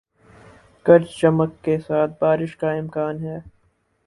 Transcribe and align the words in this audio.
گرج 0.85 1.07
چمک 1.19 1.51
کے 1.63 1.77
ساتھ 1.87 2.11
بارش 2.21 2.55
کا 2.57 2.71
امکان 2.71 3.23
ہے 3.23 3.37